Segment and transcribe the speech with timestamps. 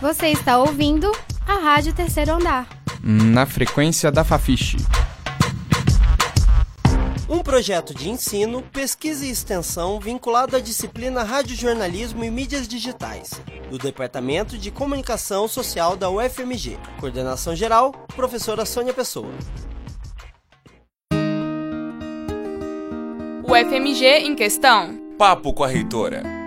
[0.00, 1.10] Você está ouvindo
[1.44, 2.68] a Rádio Terceiro Andar.
[3.02, 4.76] Na frequência da Fafiche.
[7.28, 13.32] Um projeto de ensino, pesquisa e extensão vinculado à disciplina Radiojornalismo e Mídias Digitais,
[13.68, 16.78] do Departamento de Comunicação Social da UFMG.
[17.00, 19.32] Coordenação geral, professora Sônia Pessoa.
[23.42, 24.96] UFMG em questão.
[25.18, 26.37] Papo com a reitora.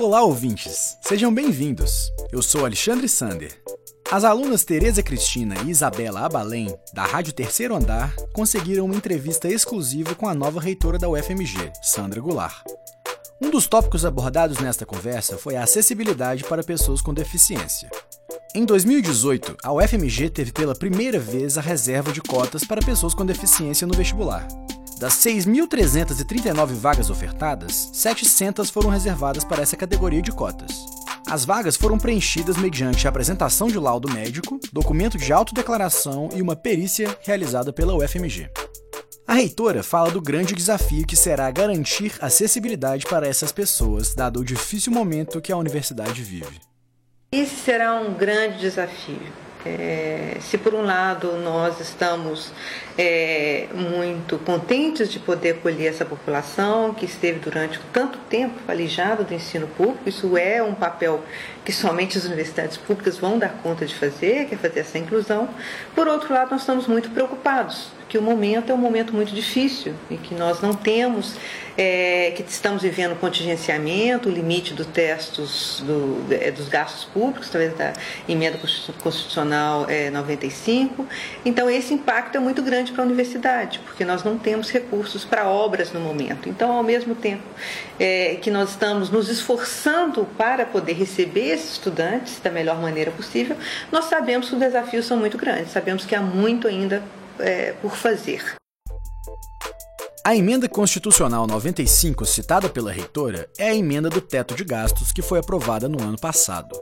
[0.00, 0.96] Olá, ouvintes!
[1.02, 2.10] Sejam bem-vindos.
[2.32, 3.52] Eu sou Alexandre Sander.
[4.10, 10.14] As alunas Tereza Cristina e Isabela Abalém, da Rádio Terceiro Andar, conseguiram uma entrevista exclusiva
[10.14, 12.64] com a nova reitora da UFMG, Sandra Goulart.
[13.42, 17.90] Um dos tópicos abordados nesta conversa foi a acessibilidade para pessoas com deficiência.
[18.54, 23.26] Em 2018, a UFMG teve pela primeira vez a reserva de cotas para pessoas com
[23.26, 24.48] deficiência no vestibular.
[25.00, 30.84] Das 6.339 vagas ofertadas, 700 foram reservadas para essa categoria de cotas.
[31.26, 36.54] As vagas foram preenchidas mediante a apresentação de laudo médico, documento de autodeclaração e uma
[36.54, 38.50] perícia realizada pela UFMG.
[39.26, 44.44] A reitora fala do grande desafio que será garantir acessibilidade para essas pessoas, dado o
[44.44, 46.60] difícil momento que a universidade vive.
[47.32, 52.52] Esse será um grande desafio é, se por um lado nós estamos
[52.96, 59.34] é, muito contentes de poder acolher essa população que esteve durante tanto tempo alijada do
[59.34, 61.22] ensino público, isso é um papel
[61.64, 65.48] que somente as universidades públicas vão dar conta de fazer, que é fazer essa inclusão.
[65.94, 69.94] Por outro lado, nós estamos muito preocupados que o momento é um momento muito difícil
[70.10, 71.36] e que nós não temos,
[71.78, 74.84] é, que estamos vivendo contingenciamento, o limite do
[76.32, 77.92] é, dos gastos públicos, talvez da
[78.28, 78.58] emenda
[79.00, 81.06] constitucional é, 95.
[81.44, 85.48] Então, esse impacto é muito grande para a universidade, porque nós não temos recursos para
[85.48, 86.48] obras no momento.
[86.48, 87.44] Então, ao mesmo tempo
[87.96, 93.56] é, que nós estamos nos esforçando para poder receber esses estudantes da melhor maneira possível,
[93.92, 97.00] nós sabemos que os desafios são muito grandes, sabemos que há muito ainda
[97.42, 98.56] é, por fazer.
[100.24, 105.22] A emenda constitucional 95, citada pela reitora, é a emenda do teto de gastos que
[105.22, 106.78] foi aprovada no ano passado.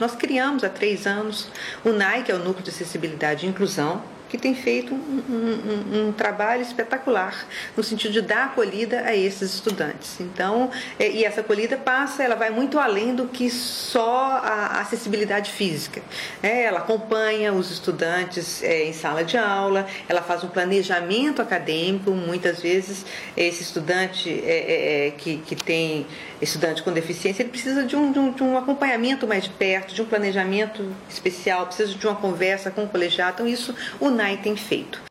[0.00, 1.48] Nós criamos há três anos
[1.84, 4.98] o NAI, que é o Núcleo de Acessibilidade e Inclusão, que tem feito um,
[5.28, 7.46] um, um, trabalho espetacular
[7.76, 10.20] no sentido de dar acolhida a esses estudantes.
[10.20, 15.52] Então, é, e essa acolhida passa, ela vai muito além do que só a acessibilidade
[15.52, 16.02] física.
[16.42, 22.10] É, ela acompanha os estudantes é, em sala de aula, ela faz um planejamento acadêmico.
[22.10, 23.04] Muitas vezes,
[23.36, 26.06] esse estudante é, é, é, que, que tem
[26.40, 29.94] estudante com deficiência, ele precisa de um, de um, de um acompanhamento mais de perto,
[29.94, 33.34] de um planejamento especial, precisa de uma conversa com o colegiado.
[33.34, 35.02] Então, isso o NAI tem feito.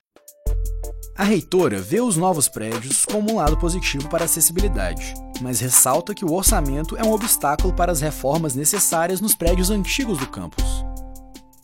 [1.16, 6.16] A reitora vê os novos prédios como um lado positivo para a acessibilidade, mas ressalta
[6.16, 10.84] que o orçamento é um obstáculo para as reformas necessárias nos prédios antigos do campus.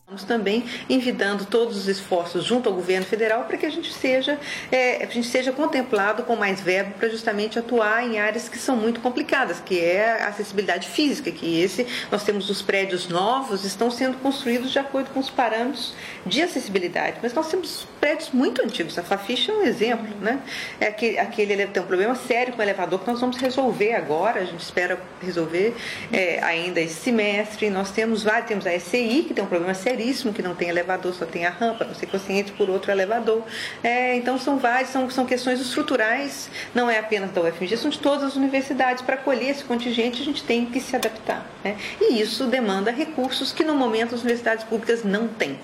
[0.09, 4.39] Estamos também envidando todos os esforços junto ao governo federal para que a gente seja,
[4.71, 8.75] é, a gente seja contemplado com mais verbo para justamente atuar em áreas que são
[8.75, 13.91] muito complicadas, que é a acessibilidade física, que esse nós temos os prédios novos estão
[13.91, 15.93] sendo construídos de acordo com os parâmetros
[16.25, 18.97] de acessibilidade, mas nós temos prédios muito antigos.
[18.97, 20.41] A Fafiche é um exemplo, né?
[20.79, 24.39] É aquele, aquele tem um problema sério com o elevador que nós vamos resolver agora.
[24.39, 25.75] A gente espera resolver
[26.11, 27.69] é, ainda esse semestre.
[27.69, 29.98] Nós temos vários, temos a SCI que tem um problema sério
[30.33, 33.43] que não tem elevador, só tem a rampa, ser consciente por outro elevador.
[33.83, 37.99] É, então são várias, são, são questões estruturais, não é apenas da UFMG, são de
[37.99, 39.03] todas as universidades.
[39.03, 41.45] Para acolher esse contingente, a gente tem que se adaptar.
[41.63, 41.77] Né?
[41.99, 45.59] E isso demanda recursos que no momento as universidades públicas não têm.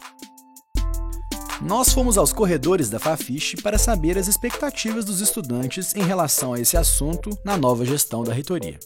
[1.61, 6.59] Nós fomos aos corredores da Fafiche para saber as expectativas dos estudantes em relação a
[6.59, 8.77] esse assunto na nova gestão da reitoria.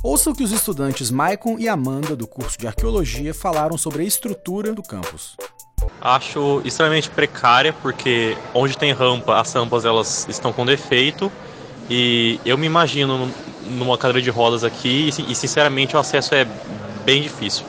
[0.00, 4.06] Ouça o que os estudantes Maicon e Amanda do curso de Arqueologia falaram sobre a
[4.06, 5.36] estrutura do campus.
[6.00, 11.32] Acho extremamente precária porque onde tem rampa, as rampas elas estão com defeito
[11.90, 13.28] e eu me imagino
[13.66, 16.46] numa cadeira de rodas aqui e sinceramente o acesso é
[17.04, 17.66] bem difícil.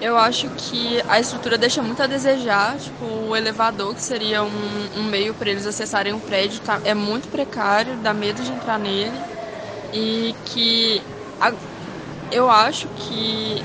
[0.00, 4.88] Eu acho que a estrutura deixa muito a desejar, tipo, o elevador, que seria um,
[4.96, 8.78] um meio para eles acessarem o prédio, tá, é muito precário, dá medo de entrar
[8.78, 9.35] nele
[9.92, 11.02] e que
[11.40, 11.52] a,
[12.30, 13.62] eu acho que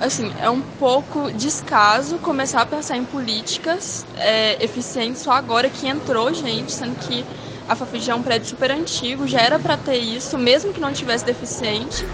[0.00, 5.86] assim é um pouco descaso começar a pensar em políticas é, eficientes só agora que
[5.86, 7.24] entrou gente, sendo que
[7.68, 10.92] a Fafig é um prédio super antigo, já era para ter isso, mesmo que não
[10.92, 12.06] tivesse deficiente.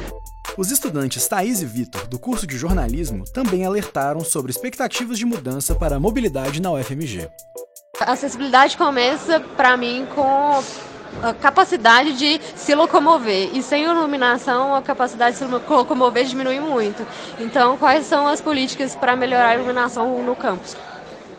[0.56, 5.74] Os estudantes Thaís e Vitor, do curso de jornalismo, também alertaram sobre expectativas de mudança
[5.74, 7.28] para a mobilidade na UFMG.
[8.00, 10.62] A acessibilidade começa, para mim, com
[11.22, 13.50] a capacidade de se locomover.
[13.52, 17.06] E sem iluminação, a capacidade de se locomover diminui muito.
[17.38, 20.76] Então, quais são as políticas para melhorar a iluminação no campus?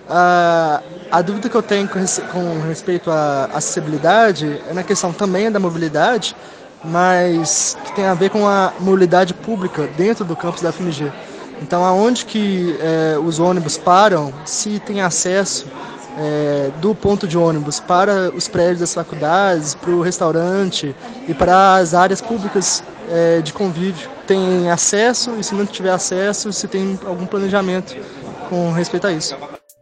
[0.10, 2.00] A, a dúvida que eu tenho com,
[2.31, 6.36] com respeito à acessibilidade é na questão também da mobilidade,
[6.84, 11.12] mas que tem a ver com a mobilidade pública dentro do campus da FMG.
[11.62, 15.66] Então, aonde que é, os ônibus param, se tem acesso
[16.18, 20.95] é, do ponto de ônibus para os prédios das faculdades, para o restaurante
[21.27, 24.10] e para as áreas públicas é, de convívio.
[24.27, 27.95] Tem acesso e se não tiver acesso, se tem algum planejamento
[28.50, 29.36] com respeito a isso.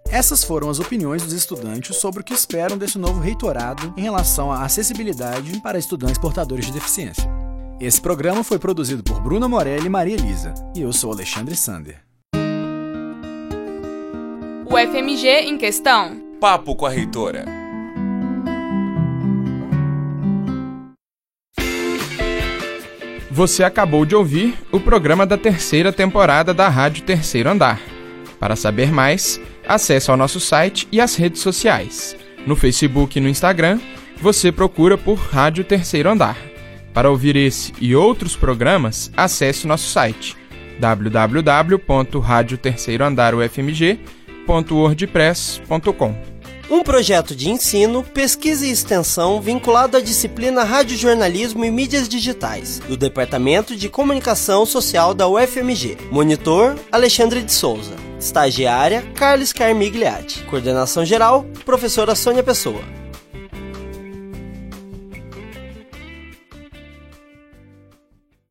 [0.10, 4.51] Essas foram as opiniões dos estudantes sobre o que esperam desse novo reitorado em relação
[4.51, 7.30] à acessibilidade para estudantes portadores de deficiência.
[7.80, 12.01] Esse programa foi produzido por Bruna Morelli e Maria Elisa, e eu sou Alexandre Sander.
[14.69, 16.21] O FMG em questão.
[16.42, 17.46] Papo com a reitora.
[23.30, 27.80] Você acabou de ouvir o programa da terceira temporada da Rádio Terceiro Andar.
[28.40, 32.18] Para saber mais, acesse ao nosso site e as redes sociais.
[32.48, 33.80] No Facebook e no Instagram,
[34.20, 36.38] você procura por Rádio Terceiro Andar.
[36.92, 40.36] Para ouvir esse e outros programas, acesse nosso site
[44.46, 46.32] www.radioterceiroandarufmg.wordpress.com.
[46.70, 52.96] Um projeto de ensino, pesquisa e extensão vinculado à disciplina Radiojornalismo e Mídias Digitais, do
[52.96, 55.98] Departamento de Comunicação Social da UFMG.
[56.10, 57.96] Monitor, Alexandre de Souza.
[58.18, 60.44] Estagiária, Carlos Carmigliati.
[60.44, 63.00] Coordenação geral, professora Sônia Pessoa.